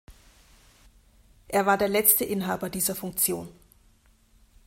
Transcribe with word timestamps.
Er 1.47 1.67
war 1.67 1.77
der 1.77 1.87
letzte 1.87 2.25
Inhaber 2.25 2.71
dieser 2.71 2.95
Funktion. 2.95 3.49